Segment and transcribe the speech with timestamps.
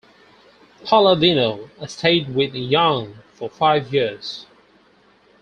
[0.83, 4.47] Palladino stayed with Young for five years.